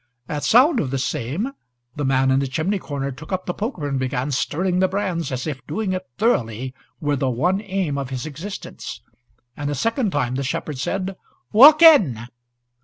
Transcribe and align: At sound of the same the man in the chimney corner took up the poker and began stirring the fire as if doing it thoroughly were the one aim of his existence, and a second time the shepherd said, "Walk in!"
At 0.27 0.43
sound 0.43 0.79
of 0.79 0.89
the 0.89 0.97
same 0.97 1.51
the 1.95 2.03
man 2.03 2.31
in 2.31 2.39
the 2.39 2.47
chimney 2.47 2.79
corner 2.79 3.11
took 3.11 3.31
up 3.31 3.45
the 3.45 3.53
poker 3.53 3.87
and 3.87 3.99
began 3.99 4.31
stirring 4.31 4.79
the 4.79 4.89
fire 4.89 5.15
as 5.17 5.45
if 5.45 5.61
doing 5.67 5.93
it 5.93 6.07
thoroughly 6.17 6.73
were 6.99 7.15
the 7.15 7.29
one 7.29 7.61
aim 7.61 7.99
of 7.99 8.09
his 8.09 8.25
existence, 8.25 9.01
and 9.55 9.69
a 9.69 9.75
second 9.75 10.11
time 10.11 10.33
the 10.33 10.43
shepherd 10.43 10.79
said, 10.79 11.15
"Walk 11.51 11.83
in!" 11.83 12.21